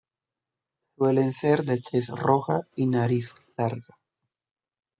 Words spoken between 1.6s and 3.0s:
de tez roja y